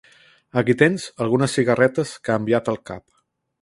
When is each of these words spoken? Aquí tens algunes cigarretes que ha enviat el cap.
Aquí 0.61 0.75
tens 0.79 1.05
algunes 1.27 1.55
cigarretes 1.59 2.17
que 2.25 2.35
ha 2.37 2.43
enviat 2.45 2.77
el 2.77 2.85
cap. 2.93 3.09